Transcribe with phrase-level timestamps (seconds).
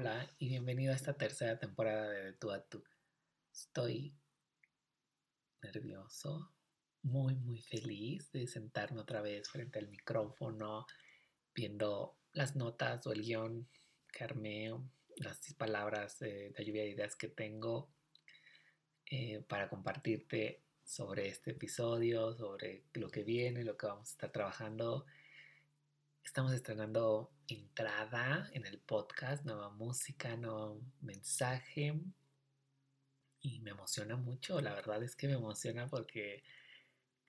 [0.00, 2.84] Hola y bienvenido a esta tercera temporada de, de Tú a Tú.
[3.52, 4.14] Estoy
[5.60, 6.54] nervioso,
[7.02, 10.86] muy muy feliz de sentarme otra vez frente al micrófono,
[11.52, 13.68] viendo las notas o el guion
[14.12, 14.70] que armé,
[15.16, 17.92] las palabras de, lluvia de ideas que tengo
[19.10, 24.30] eh, para compartirte sobre este episodio, sobre lo que viene, lo que vamos a estar
[24.30, 25.06] trabajando
[26.28, 31.98] Estamos estrenando entrada en el podcast, nueva música, nuevo mensaje.
[33.40, 36.44] Y me emociona mucho, la verdad es que me emociona porque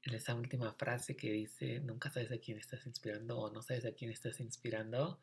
[0.02, 3.86] en esa última frase que dice, nunca sabes a quién estás inspirando o no sabes
[3.86, 5.22] a quién estás inspirando,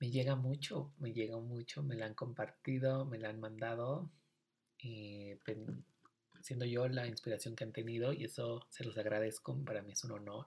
[0.00, 4.10] me llega mucho, me llega mucho, me la han compartido, me la han mandado,
[4.80, 5.38] eh,
[6.40, 10.02] siendo yo la inspiración que han tenido y eso se los agradezco, para mí es
[10.02, 10.46] un honor.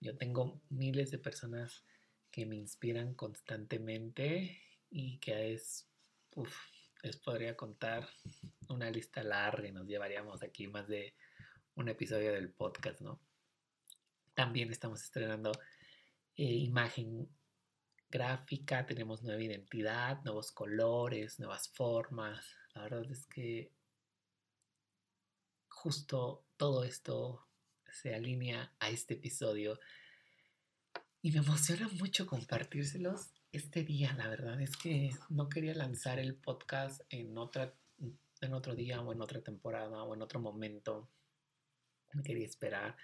[0.00, 1.84] Yo tengo miles de personas
[2.30, 5.88] que me inspiran constantemente y que es,
[6.34, 6.54] uf,
[7.02, 8.08] les podría contar
[8.68, 11.14] una lista larga y nos llevaríamos aquí más de
[11.74, 13.20] un episodio del podcast, ¿no?
[14.34, 15.52] También estamos estrenando
[16.36, 17.28] eh, imagen
[18.08, 22.44] gráfica, tenemos nueva identidad, nuevos colores, nuevas formas.
[22.74, 23.72] La verdad es que
[25.68, 27.46] justo todo esto
[27.90, 29.78] se alinea a este episodio
[31.22, 34.14] y me emociona mucho compartírselos este día.
[34.14, 37.74] La verdad es que no quería lanzar el podcast en, otra,
[38.40, 41.10] en otro día o en otra temporada o en otro momento.
[42.14, 42.96] Me quería esperar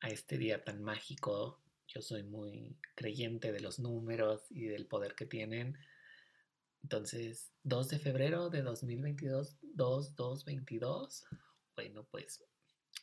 [0.00, 1.62] a este día tan mágico.
[1.86, 5.78] Yo soy muy creyente de los números y del poder que tienen.
[6.82, 11.24] Entonces, 2 de febrero de 2022, 2222.
[11.76, 12.44] Bueno, pues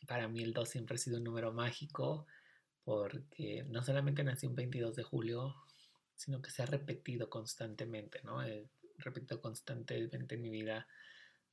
[0.06, 2.26] para mí el 2 siempre ha sido un número mágico
[2.84, 5.54] porque no solamente nací un 22 de julio,
[6.16, 8.42] sino que se ha repetido constantemente, ¿no?
[8.42, 8.68] He
[8.98, 10.86] repetido constantemente en mi vida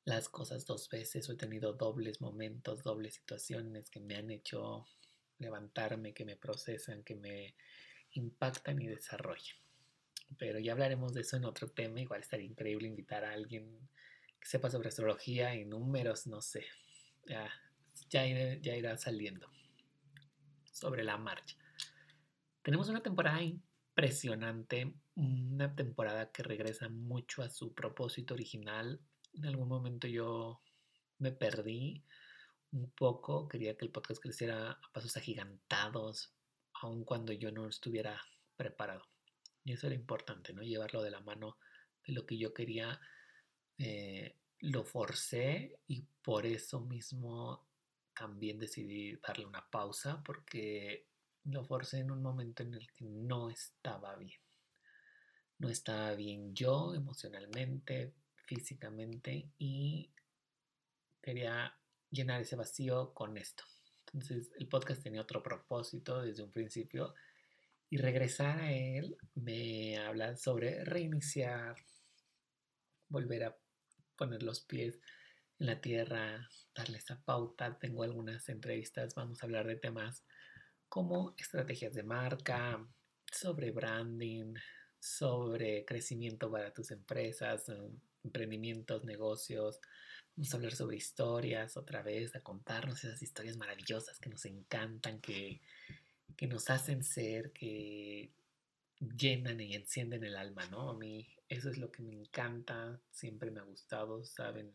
[0.03, 4.85] las cosas dos veces, he tenido dobles momentos, dobles situaciones que me han hecho
[5.37, 7.55] levantarme, que me procesan, que me
[8.11, 9.57] impactan y desarrollan.
[10.37, 13.89] Pero ya hablaremos de eso en otro tema, igual estaría increíble invitar a alguien
[14.39, 16.65] que sepa sobre astrología y números, no sé,
[17.25, 17.49] ya,
[18.09, 18.25] ya,
[18.61, 19.49] ya irá saliendo
[20.77, 21.57] sobre la marcha.
[22.61, 29.01] Tenemos una temporada impresionante, una temporada que regresa mucho a su propósito original.
[29.33, 30.61] En algún momento yo
[31.19, 32.03] me perdí
[32.71, 36.33] un poco, quería que el podcast creciera a pasos agigantados,
[36.73, 38.21] aun cuando yo no estuviera
[38.55, 39.03] preparado.
[39.63, 40.61] Y eso era importante, ¿no?
[40.61, 41.57] Llevarlo de la mano
[42.05, 42.99] de lo que yo quería.
[43.77, 47.66] Eh, lo forcé y por eso mismo
[48.17, 51.07] también decidí darle una pausa porque
[51.45, 54.39] lo forcé en un momento en el que no estaba bien.
[55.59, 58.13] No estaba bien yo emocionalmente,
[58.45, 60.11] físicamente y
[61.21, 61.77] quería
[62.09, 63.63] llenar ese vacío con esto.
[64.05, 67.13] Entonces el podcast tenía otro propósito desde un principio
[67.89, 71.75] y regresar a él me habla sobre reiniciar,
[73.09, 73.57] volver a
[74.15, 74.99] poner los pies
[75.59, 77.77] en la tierra, darle esa pauta.
[77.79, 80.23] Tengo algunas entrevistas, vamos a hablar de temas
[80.89, 82.85] como estrategias de marca,
[83.31, 84.53] sobre branding,
[84.99, 89.79] sobre crecimiento para tus empresas, em, emprendimientos, negocios.
[90.35, 95.19] Vamos a hablar sobre historias otra vez, a contarnos esas historias maravillosas que nos encantan,
[95.19, 95.61] que,
[96.35, 98.31] que nos hacen ser, que
[98.99, 100.89] llenan y encienden el alma, ¿no?
[100.89, 104.73] A mí eso es lo que me encanta, siempre me ha gustado, saben,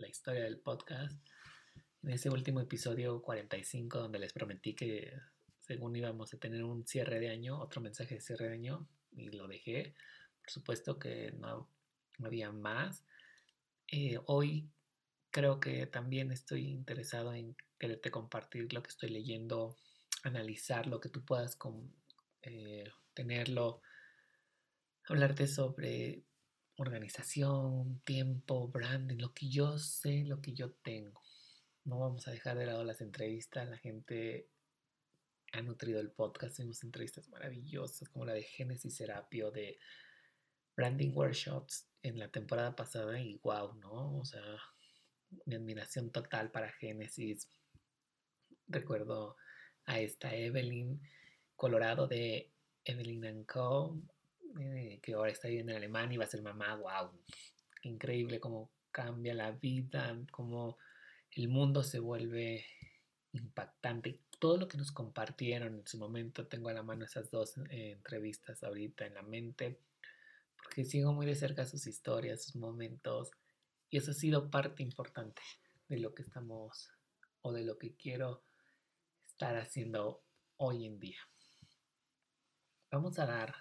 [0.00, 1.20] la historia del podcast.
[2.02, 5.12] En ese último episodio 45, donde les prometí que
[5.60, 9.30] según íbamos a tener un cierre de año, otro mensaje de cierre de año, y
[9.30, 9.94] lo dejé.
[10.42, 11.68] Por supuesto que no,
[12.24, 13.04] había más.
[13.88, 14.70] Eh, hoy
[15.30, 19.76] creo que también estoy interesado en quererte compartir lo que estoy leyendo,
[20.24, 21.92] analizar lo que tú puedas con,
[22.42, 23.82] eh, tenerlo,
[25.08, 26.24] hablarte sobre
[26.82, 31.22] organización, tiempo, branding, lo que yo sé, lo que yo tengo.
[31.84, 34.48] No vamos a dejar de lado las entrevistas, la gente
[35.52, 39.78] ha nutrido el podcast, tenemos entrevistas maravillosas como la de Génesis Serapio, de
[40.76, 44.18] branding workshops en la temporada pasada y wow, ¿no?
[44.18, 44.42] O sea,
[45.44, 47.50] mi admiración total para Génesis.
[48.68, 49.36] Recuerdo
[49.84, 51.00] a esta Evelyn
[51.56, 52.52] Colorado de
[52.84, 54.00] Evelyn Co,
[54.58, 57.10] eh, que ahora está viviendo en Alemania y va a ser mamá, wow.
[57.82, 60.78] Increíble cómo cambia la vida, cómo
[61.30, 62.64] el mundo se vuelve
[63.32, 64.20] impactante.
[64.38, 67.92] Todo lo que nos compartieron en su momento, tengo a la mano esas dos eh,
[67.92, 69.78] entrevistas ahorita en la mente,
[70.56, 73.30] porque sigo muy de cerca sus historias, sus momentos,
[73.90, 75.42] y eso ha sido parte importante
[75.88, 76.90] de lo que estamos
[77.42, 78.42] o de lo que quiero
[79.26, 80.22] estar haciendo
[80.56, 81.18] hoy en día.
[82.90, 83.54] Vamos a dar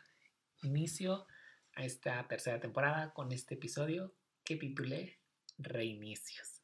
[0.62, 1.28] inicio
[1.74, 4.14] a esta tercera temporada con este episodio
[4.44, 5.20] que titulé
[5.58, 6.62] Reinicios.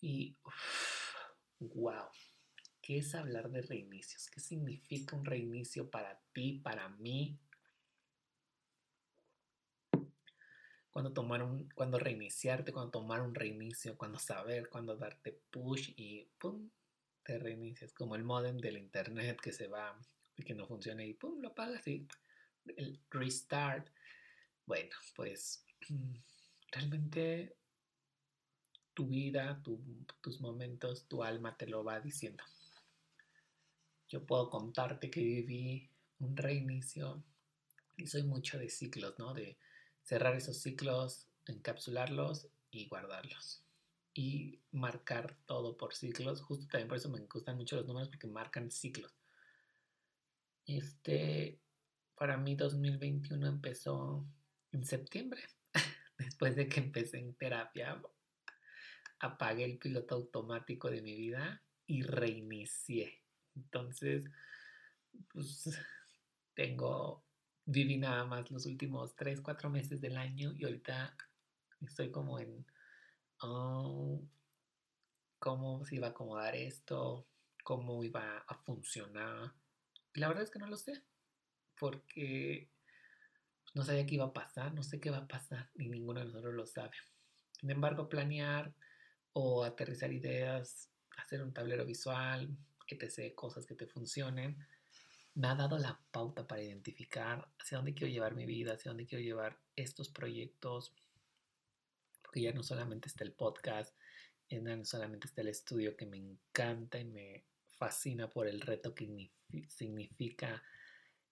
[0.00, 0.36] Y
[1.58, 2.08] wow,
[2.82, 4.28] ¿qué es hablar de reinicios?
[4.30, 7.40] ¿Qué significa un reinicio para ti, para mí?
[10.90, 16.30] Cuando tomar un, cuando reiniciarte, cuando tomar un reinicio, cuando saber, cuando darte push y
[16.38, 16.70] pum,
[17.22, 19.98] te reinicias, como el modem del internet que se va
[20.36, 22.06] y que no funciona y pum, lo apagas y
[22.76, 23.88] el restart.
[24.64, 25.64] Bueno, pues
[26.72, 27.56] realmente
[28.94, 29.62] tu vida,
[30.22, 32.42] tus momentos, tu alma te lo va diciendo.
[34.08, 37.22] Yo puedo contarte que viví un reinicio
[37.96, 39.34] y soy mucho de ciclos, ¿no?
[39.34, 39.58] De
[40.02, 43.62] cerrar esos ciclos, encapsularlos y guardarlos.
[44.14, 46.40] Y marcar todo por ciclos.
[46.40, 49.12] Justo también por eso me gustan mucho los números porque marcan ciclos.
[50.64, 51.60] Este,
[52.16, 54.26] para mí 2021 empezó
[54.72, 55.42] en septiembre,
[56.18, 58.02] después de que empecé en terapia,
[59.20, 63.22] apagué el piloto automático de mi vida y reinicié.
[63.54, 64.24] Entonces,
[65.32, 65.78] pues
[66.54, 67.24] tengo,
[67.66, 71.16] viví nada más los últimos 3, 4 meses del año y ahorita
[71.82, 72.66] estoy como en
[73.42, 74.22] oh,
[75.38, 77.28] cómo se iba a acomodar esto,
[77.62, 79.52] cómo iba a funcionar.
[80.14, 81.04] Y la verdad es que no lo sé
[81.78, 82.68] porque
[83.74, 86.26] no sabía qué iba a pasar, no sé qué va a pasar, ni ninguno de
[86.26, 86.96] nosotros lo sabe.
[87.60, 88.74] Sin embargo, planear
[89.32, 92.56] o aterrizar ideas, hacer un tablero visual,
[92.88, 94.56] etc., cosas que te funcionen,
[95.34, 99.06] me ha dado la pauta para identificar hacia dónde quiero llevar mi vida, hacia dónde
[99.06, 100.94] quiero llevar estos proyectos,
[102.22, 103.94] porque ya no solamente está el podcast,
[104.48, 107.44] ya no solamente está el estudio que me encanta y me
[107.76, 109.30] fascina por el reto que
[109.68, 110.62] significa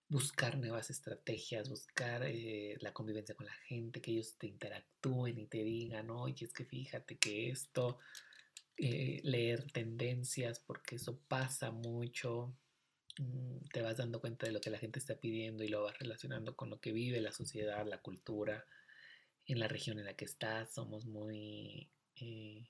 [0.09, 5.47] buscar nuevas estrategias, buscar eh, la convivencia con la gente, que ellos te interactúen y
[5.47, 7.99] te digan, oye, es que fíjate que esto,
[8.77, 12.56] eh, leer tendencias, porque eso pasa mucho,
[13.19, 15.99] mm, te vas dando cuenta de lo que la gente está pidiendo y lo vas
[15.99, 18.67] relacionando con lo que vive la sociedad, la cultura,
[19.47, 21.91] en la región en la que estás, somos muy...
[22.17, 22.67] Eh,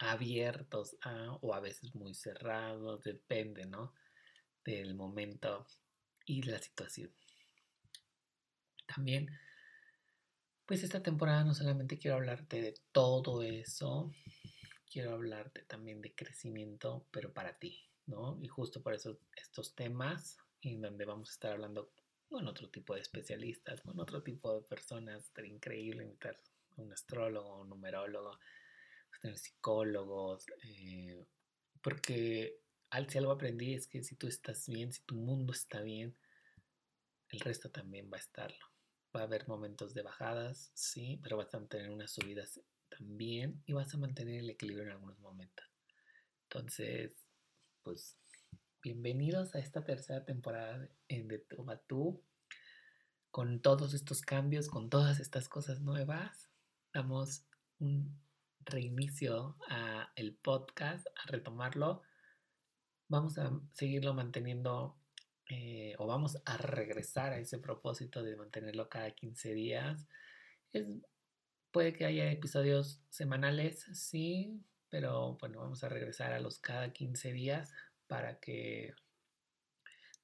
[0.00, 0.96] abiertos
[1.42, 3.92] o a veces muy cerrados, depende, ¿no?
[4.64, 5.66] Del momento
[6.26, 7.10] y la situación.
[8.86, 9.30] También,
[10.66, 14.12] pues esta temporada no solamente quiero hablarte de todo eso,
[14.90, 18.38] quiero hablarte también de crecimiento, pero para ti, ¿no?
[18.42, 21.92] Y justo por eso estos temas, en donde vamos a estar hablando
[22.28, 26.92] con otro tipo de especialistas, con otro tipo de personas, estaría increíble invitar a un
[26.92, 28.38] astrólogo, un numerólogo,
[29.20, 31.24] tener psicólogos, eh,
[31.82, 32.60] porque
[33.08, 36.16] si algo aprendí es que si tú estás bien, si tu mundo está bien,
[37.28, 38.66] el resto también va a estarlo.
[39.14, 43.72] Va a haber momentos de bajadas, sí, pero vas a mantener unas subidas también y
[43.72, 45.66] vas a mantener el equilibrio en algunos momentos.
[46.44, 47.26] Entonces,
[47.82, 48.16] pues,
[48.82, 52.22] bienvenidos a esta tercera temporada de Toma Tú.
[53.30, 56.50] Con todos estos cambios, con todas estas cosas nuevas,
[56.92, 57.44] damos
[57.78, 58.20] un
[58.64, 62.02] reinicio a el podcast, a retomarlo
[63.10, 64.96] vamos a seguirlo manteniendo
[65.48, 70.06] eh, o vamos a regresar a ese propósito de mantenerlo cada 15 días.
[71.72, 77.32] puede que haya episodios semanales, sí, pero bueno, vamos a regresar a los cada 15
[77.32, 77.72] días
[78.06, 78.94] para que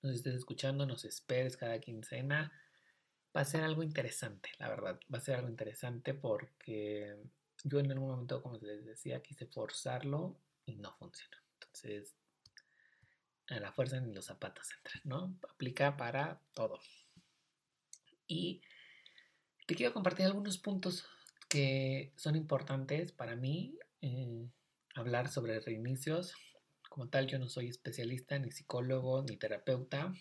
[0.02, 2.52] nos estés escuchando, nos esperes cada quincena.
[3.36, 7.16] Va a ser algo interesante, la verdad, va a ser algo interesante porque
[7.64, 11.36] yo en algún momento, como les decía, quise forzarlo y no funcionó.
[11.54, 12.16] Entonces
[13.48, 15.38] a la fuerza ni los zapatos entran, ¿no?
[15.50, 16.80] Aplica para todo.
[18.26, 18.62] Y
[19.66, 21.06] te quiero compartir algunos puntos
[21.48, 23.78] que son importantes para mí.
[24.02, 24.48] Eh,
[24.96, 26.34] hablar sobre reinicios.
[26.88, 30.14] Como tal, yo no soy especialista, ni psicólogo, ni terapeuta,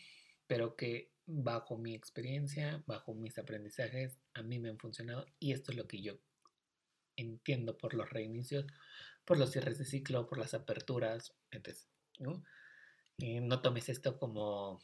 [0.48, 5.72] pero que bajo mi experiencia, bajo mis aprendizajes, a mí me han funcionado y esto
[5.72, 6.20] es lo que yo
[7.15, 8.65] entiendo por los reinicios,
[9.24, 11.77] por los cierres de ciclo, por las aperturas, etc.
[12.20, 12.44] ¿no?
[13.19, 14.81] Eh, no tomes esto como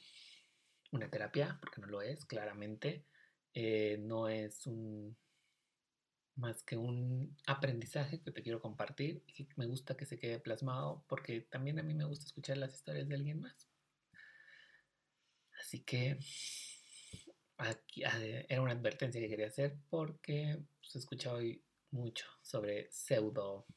[0.92, 3.06] una terapia, porque no lo es, claramente.
[3.54, 5.18] Eh, no es un
[6.36, 11.04] más que un aprendizaje que te quiero compartir y me gusta que se quede plasmado
[11.08, 13.70] porque también a mí me gusta escuchar las historias de alguien más.
[15.60, 16.18] Así que
[17.58, 18.20] aquí, ah,
[18.50, 23.68] era una advertencia que quería hacer porque se pues, he escuchado hoy mucho sobre pseudo,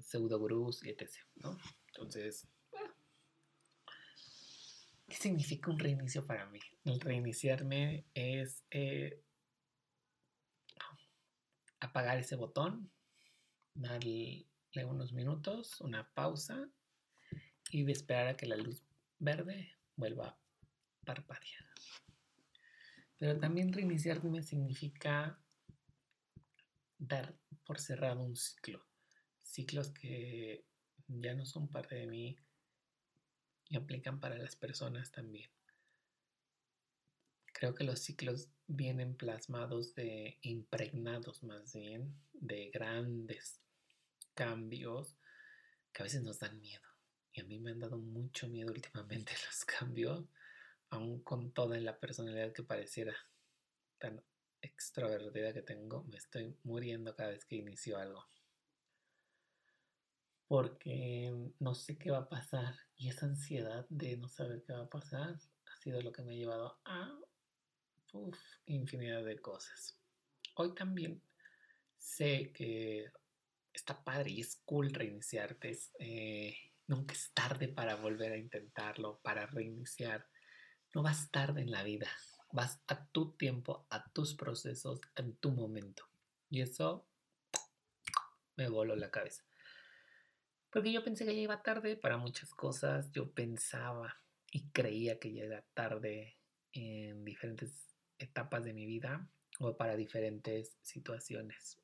[0.00, 1.08] pseudo gurús y etc.
[1.36, 1.56] ¿no?
[1.88, 2.48] Entonces,
[5.12, 6.58] ¿qué significa un reinicio para mí?
[6.84, 9.22] El reiniciarme es eh,
[11.80, 12.90] apagar ese botón,
[13.74, 14.48] darle
[14.86, 16.66] unos minutos, una pausa
[17.70, 18.82] y esperar a que la luz
[19.18, 20.38] verde vuelva a
[21.04, 21.66] parpadear.
[23.18, 25.38] Pero también reiniciarme significa
[26.96, 28.82] dar por cerrado un ciclo.
[29.42, 30.64] Ciclos que
[31.06, 32.38] ya no son parte de mí
[33.72, 35.50] y aplican para las personas también.
[37.46, 43.62] Creo que los ciclos vienen plasmados de impregnados más bien de grandes
[44.34, 45.16] cambios
[45.90, 46.82] que a veces nos dan miedo.
[47.32, 50.26] Y a mí me han dado mucho miedo últimamente los cambios,
[50.90, 53.16] aún con toda la personalidad que pareciera
[53.96, 54.22] tan
[54.60, 58.28] extrovertida que tengo, me estoy muriendo cada vez que inicio algo.
[60.52, 64.82] Porque no sé qué va a pasar y esa ansiedad de no saber qué va
[64.82, 67.18] a pasar ha sido lo que me ha llevado a
[68.66, 69.98] infinidad de cosas.
[70.56, 71.22] Hoy también
[71.96, 73.10] sé que
[73.72, 75.74] está padre y es cool reiniciarte.
[75.98, 76.54] Eh,
[76.86, 80.28] nunca es tarde para volver a intentarlo, para reiniciar.
[80.94, 82.10] No vas tarde en la vida.
[82.52, 86.04] Vas a tu tiempo, a tus procesos, en tu momento.
[86.50, 87.08] Y eso
[88.56, 89.46] me voló la cabeza.
[90.72, 93.12] Porque yo pensé que ya iba tarde para muchas cosas.
[93.12, 94.16] Yo pensaba
[94.50, 96.38] y creía que ya era tarde
[96.72, 101.78] en diferentes etapas de mi vida o para diferentes situaciones.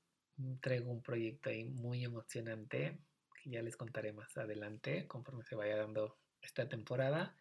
[0.60, 2.98] Traigo un proyecto ahí muy emocionante
[3.42, 7.36] que ya les contaré más adelante conforme se vaya dando esta temporada.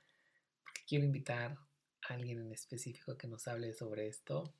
[0.63, 1.57] Porque quiero invitar
[2.09, 4.53] a alguien en específico que nos hable sobre esto.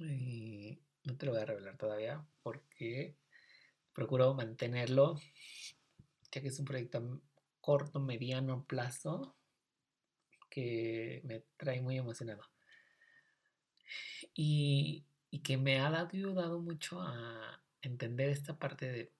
[0.00, 3.21] Y no te lo voy a revelar todavía porque
[3.92, 5.20] procuro mantenerlo,
[6.30, 7.20] ya que es un proyecto a
[7.60, 9.36] corto, mediano plazo
[10.50, 12.42] que me trae muy emocionado.
[14.34, 15.06] Y,
[15.42, 19.12] que me ha ayudado mucho a entender esta parte de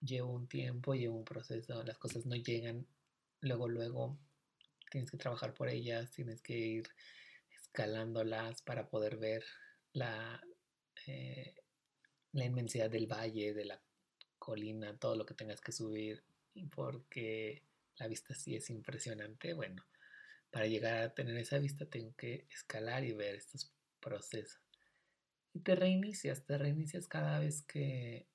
[0.00, 2.86] llevo un tiempo, llevo un proceso, las cosas no llegan
[3.40, 4.18] luego, luego,
[4.90, 6.88] tienes que trabajar por ellas, tienes que ir
[7.50, 9.44] escalándolas para poder ver
[9.92, 10.40] la,
[11.06, 11.54] eh,
[12.32, 13.82] la inmensidad del valle, de la
[14.40, 16.24] colina, todo lo que tengas que subir,
[16.74, 17.62] porque
[17.96, 19.52] la vista sí es impresionante.
[19.52, 19.84] Bueno,
[20.50, 24.58] para llegar a tener esa vista tengo que escalar y ver estos proceso.
[25.52, 28.26] Y te reinicias, te reinicias cada vez que,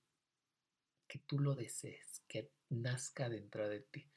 [1.08, 4.10] que tú lo desees, que nazca dentro de ti.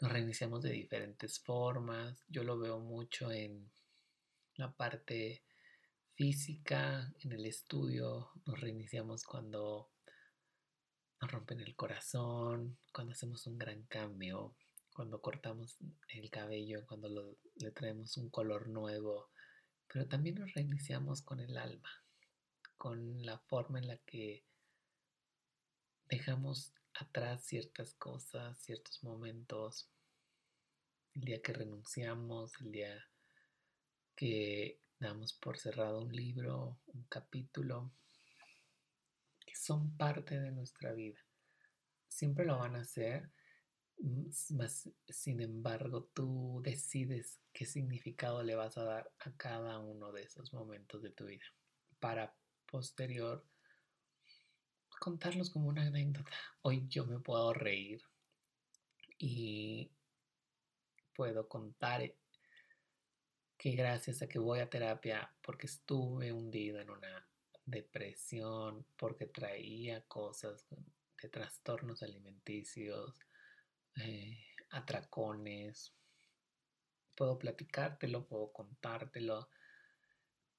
[0.00, 2.24] Nos reiniciamos de diferentes formas.
[2.28, 3.70] Yo lo veo mucho en
[4.54, 5.44] la parte
[6.14, 8.30] física, en el estudio.
[8.46, 9.90] Nos reiniciamos cuando
[11.20, 14.54] nos rompen el corazón, cuando hacemos un gran cambio,
[14.94, 15.76] cuando cortamos
[16.08, 19.30] el cabello, cuando le traemos un color nuevo,
[19.86, 21.90] pero también nos reiniciamos con el alma,
[22.76, 24.44] con la forma en la que
[26.08, 29.88] dejamos atrás ciertas cosas, ciertos momentos,
[31.14, 33.08] el día que renunciamos, el día
[34.14, 37.92] que damos por cerrado un libro, un capítulo,
[39.48, 41.18] que son parte de nuestra vida.
[42.08, 43.30] Siempre lo van a hacer
[44.00, 44.30] Mm,
[45.08, 50.52] sin embargo, tú decides qué significado le vas a dar a cada uno de esos
[50.52, 51.44] momentos de tu vida
[51.98, 52.34] para
[52.66, 53.44] posterior
[55.00, 56.30] contarlos como una anécdota.
[56.62, 58.00] Hoy yo me puedo reír
[59.18, 59.90] y
[61.14, 62.14] puedo contar
[63.56, 67.28] que gracias a que voy a terapia porque estuve hundido en una
[67.68, 70.64] depresión, porque traía cosas
[71.20, 73.14] de trastornos alimenticios,
[73.96, 74.38] eh,
[74.70, 75.92] atracones.
[77.14, 79.50] Puedo platicártelo, puedo contártelo.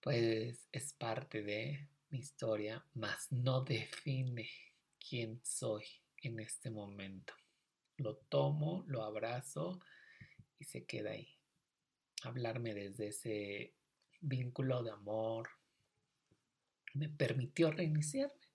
[0.01, 4.50] Pues es parte de mi historia, mas no define
[5.00, 5.86] quién soy
[6.18, 7.34] en este momento.
[7.98, 9.82] Lo tomo, lo abrazo
[10.58, 11.36] y se queda ahí.
[12.24, 13.74] hablarme desde ese
[14.20, 15.50] vínculo de amor,
[16.93, 18.48] me permitió reiniciarme,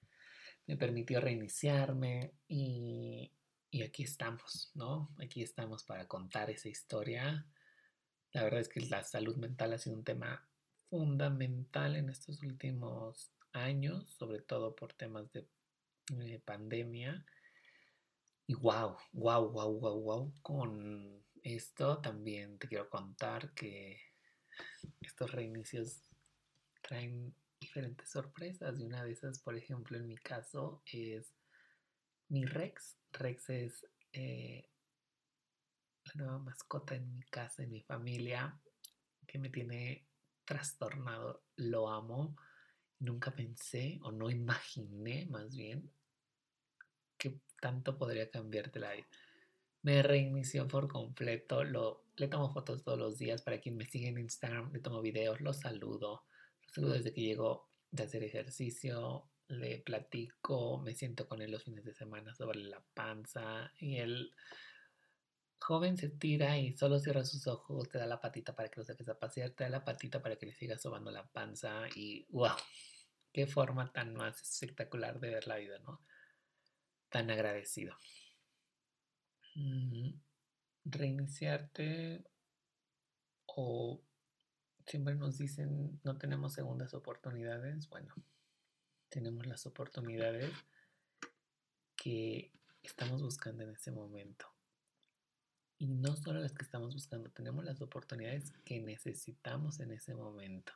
[0.66, 3.30] me permitió reiniciarme y,
[3.70, 5.14] y aquí estamos, ¿no?
[5.18, 7.46] Aquí estamos para contar esa historia.
[8.32, 10.48] La verdad es que la salud mental ha sido un tema
[10.88, 15.48] fundamental en estos últimos años, sobre todo por temas de
[16.20, 17.24] eh, pandemia.
[18.46, 23.98] Y wow, wow, wow, wow, wow, con esto también te quiero contar que
[25.00, 26.02] estos reinicios
[26.82, 27.34] traen
[27.74, 31.34] diferentes sorpresas y una de esas, por ejemplo, en mi caso es
[32.28, 32.96] mi Rex.
[33.12, 34.70] Rex es eh,
[36.04, 38.60] la nueva mascota en mi casa, en mi familia,
[39.26, 40.06] que me tiene
[40.44, 41.42] trastornado.
[41.56, 42.36] Lo amo.
[43.00, 45.90] Nunca pensé o no imaginé más bien
[47.18, 49.08] que tanto podría cambiarte la vida.
[49.82, 51.64] Me reinició por completo.
[51.64, 54.72] Lo, le tomo fotos todos los días para quien me sigue en Instagram.
[54.72, 56.22] Le tomo videos, lo saludo.
[56.74, 59.30] Lo saludo desde que llego de hacer ejercicio.
[59.46, 64.32] Le platico, me siento con él los fines de semana sobre la panza y él
[65.60, 68.84] joven se tira y solo cierra sus ojos, te da la patita para que lo
[68.84, 72.26] saques a pasear, te da la patita para que le sigas sobando la panza y
[72.30, 72.56] wow,
[73.32, 76.02] qué forma tan más espectacular de ver la vida, ¿no?
[77.08, 77.96] Tan agradecido.
[80.84, 82.24] Reiniciarte
[83.46, 84.02] o
[84.86, 87.88] siempre nos dicen no tenemos segundas oportunidades.
[87.88, 88.14] Bueno,
[89.08, 90.52] tenemos las oportunidades
[91.96, 94.46] que estamos buscando en ese momento.
[95.78, 100.72] Y no solo las que estamos buscando, tenemos las oportunidades que necesitamos en ese momento.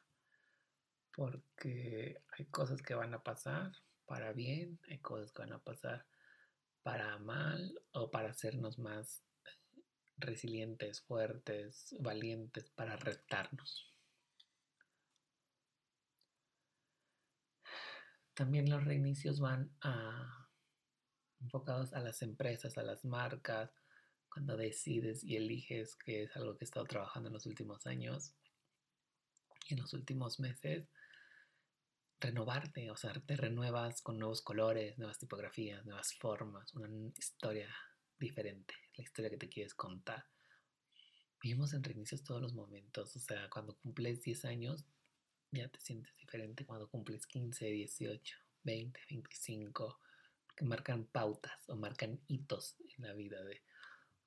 [1.12, 3.72] Porque hay cosas que van a pasar
[4.06, 6.06] para bien, hay cosas que van a pasar
[6.82, 9.22] para mal o para hacernos más
[10.16, 13.87] resilientes, fuertes, valientes, para retarnos.
[18.38, 20.48] También los reinicios van a,
[21.40, 23.74] enfocados a las empresas, a las marcas,
[24.32, 28.36] cuando decides y eliges, que es algo que he estado trabajando en los últimos años
[29.68, 30.88] y en los últimos meses,
[32.20, 37.74] renovarte, o sea, te renuevas con nuevos colores, nuevas tipografías, nuevas formas, una historia
[38.20, 40.24] diferente, la historia que te quieres contar.
[41.42, 44.86] Vivimos en reinicios todos los momentos, o sea, cuando cumples 10 años
[45.50, 50.00] ya te sientes diferente, cuando cumples 15, 18, 20, 25,
[50.56, 53.62] que marcan pautas o marcan hitos en la vida de,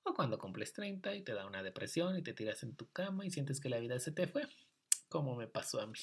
[0.03, 3.25] o cuando cumples 30 y te da una depresión y te tiras en tu cama
[3.25, 4.43] y sientes que la vida se te fue,
[5.09, 5.99] como me pasó a mí.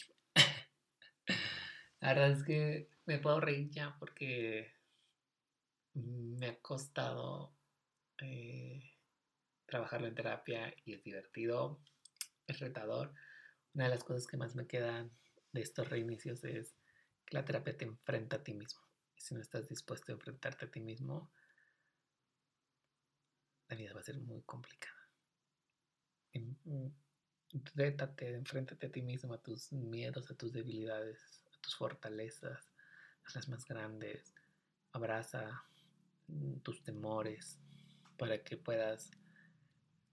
[2.01, 4.73] la verdad es que me puedo reír ya porque
[5.95, 7.55] me ha costado
[8.21, 8.83] eh,
[9.67, 11.81] trabajarlo en terapia y es divertido,
[12.47, 13.15] es retador.
[13.75, 15.11] Una de las cosas que más me quedan
[15.53, 16.75] de estos reinicios es
[17.25, 18.81] que la terapia te enfrenta a ti mismo.
[19.17, 21.31] Y si no estás dispuesto a enfrentarte a ti mismo,
[23.69, 24.97] la vida va a ser muy complicada.
[27.75, 32.73] Rétate, enfréntate a ti mismo, a tus miedos, a tus debilidades, a tus fortalezas,
[33.25, 34.35] a las más grandes.
[34.93, 35.65] Abraza
[36.29, 37.59] mm, tus temores
[38.17, 39.11] para que puedas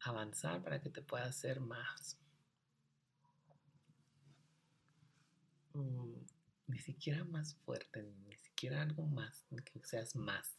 [0.01, 2.19] avanzar, para que te puedas ser más.
[6.67, 10.57] Ni siquiera más fuerte, ni siquiera algo más, que seas más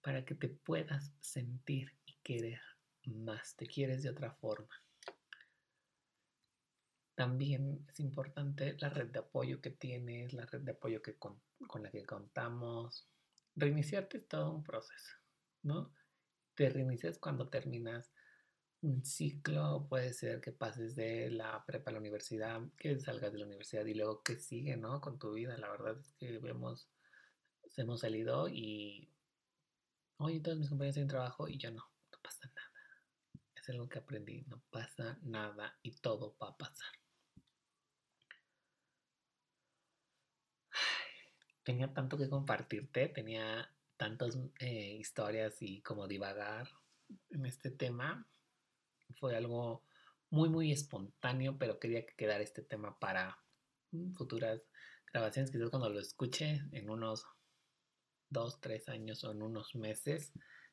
[0.00, 2.60] para que te puedas sentir y querer
[3.04, 4.74] más, te quieres de otra forma.
[7.14, 11.40] También es importante la red de apoyo que tienes, la red de apoyo que con,
[11.80, 13.08] la que contamos.
[13.56, 15.16] Reiniciarte es todo un proceso,
[15.62, 15.92] ¿no?
[16.54, 18.12] Te reinicias cuando terminas
[18.82, 23.38] un ciclo, puede ser que pases de la prepa a la universidad, que salgas de
[23.38, 25.00] la universidad y luego que sigue, ¿no?
[25.00, 25.56] Con tu vida.
[25.58, 26.88] La verdad es que vemos,
[27.76, 29.10] hemos salido y
[30.20, 32.72] Oye, todos mis compañeros tienen trabajo y yo no, no pasa nada.
[33.54, 36.92] Es algo que aprendí, no pasa nada y todo va a pasar.
[41.62, 46.68] Tenía tanto que compartirte, tenía tantas eh, historias y como divagar
[47.30, 48.26] en este tema.
[49.16, 49.84] Fue algo
[50.30, 53.38] muy, muy espontáneo, pero quería que quedara este tema para
[54.14, 54.62] futuras
[55.12, 55.50] grabaciones.
[55.50, 57.26] Quizás cuando lo escuche en unos
[58.30, 60.32] dos, tres años o en unos meses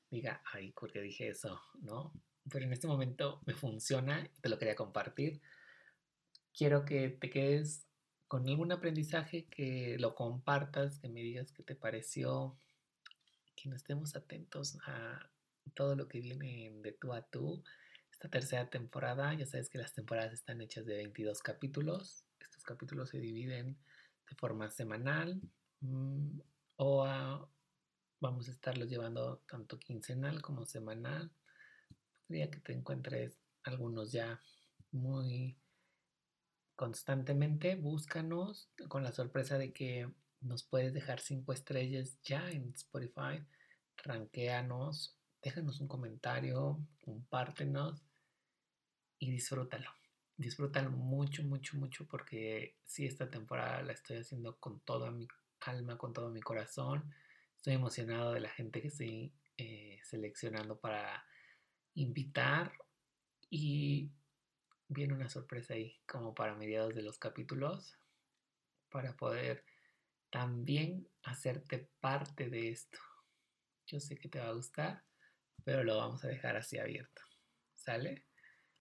[0.09, 1.61] diga, ay, ¿por qué dije eso?
[1.81, 2.13] ¿No?
[2.49, 5.41] Pero en este momento me funciona, te lo quería compartir.
[6.53, 7.87] Quiero que te quedes
[8.27, 12.57] con algún aprendizaje, que lo compartas, que me digas qué te pareció,
[13.55, 15.29] que no estemos atentos a
[15.73, 17.63] todo lo que viene de tú a tú.
[18.15, 19.33] Esta tercera temporada.
[19.33, 22.25] Ya sabes que las temporadas están hechas de 22 capítulos.
[22.39, 23.77] Estos capítulos se dividen
[24.29, 25.41] de forma semanal
[25.81, 26.39] mm,
[26.77, 27.05] o
[28.21, 31.29] vamos a estarlos llevando tanto quincenal como semanal.
[32.25, 34.41] Podría que te encuentres algunos ya
[34.91, 35.57] muy
[36.77, 37.75] constantemente.
[37.75, 43.45] Búscanos con la sorpresa de que nos puedes dejar cinco estrellas ya en Spotify.
[43.97, 48.03] Ranqueanos, déjanos un comentario, compártenos
[49.19, 49.91] y disfrútalo.
[50.35, 55.27] Disfrútalo mucho, mucho, mucho porque sí, esta temporada la estoy haciendo con toda mi
[55.59, 57.13] alma, con todo mi corazón.
[57.57, 61.23] Estoy emocionado de la gente que estoy eh, seleccionando para
[61.93, 62.73] invitar
[63.47, 64.09] y
[64.87, 67.99] viene una sorpresa ahí como para mediados de los capítulos
[68.89, 69.63] para poder
[70.31, 72.97] también hacerte parte de esto.
[73.85, 75.05] Yo sé que te va a gustar,
[75.63, 77.21] pero lo vamos a dejar así abierto.
[77.73, 78.25] ¿Sale?